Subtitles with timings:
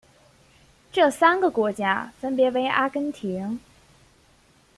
[0.91, 3.59] 这三个国家分别为阿根廷。